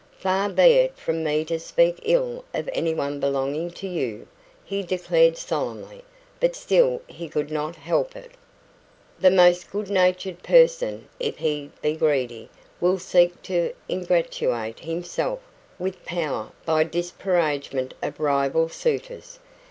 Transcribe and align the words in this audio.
"Far 0.17 0.49
be 0.49 0.63
it 0.63 0.97
from 0.97 1.23
me 1.23 1.45
to 1.45 1.59
speak 1.59 1.99
ill 2.01 2.43
of 2.55 2.67
anyone 2.73 3.19
belonging 3.19 3.69
to 3.73 3.87
you," 3.87 4.27
he 4.65 4.81
declared 4.81 5.37
solemnly; 5.37 6.01
but 6.39 6.55
still 6.55 7.03
he 7.05 7.29
could 7.29 7.51
not 7.51 7.75
help 7.75 8.15
it. 8.15 8.31
The 9.19 9.29
most 9.29 9.69
good 9.71 9.91
natured 9.91 10.41
person, 10.41 11.07
if 11.19 11.37
he 11.37 11.69
be 11.83 11.95
greedy, 11.95 12.49
will 12.79 12.97
seek 12.97 13.43
to 13.43 13.73
ingratiate 13.87 14.79
himself 14.79 15.37
with 15.77 16.03
Power 16.03 16.51
by 16.65 16.83
disparagement 16.83 17.93
of 18.01 18.19
rival 18.19 18.69
suitors. 18.69 19.37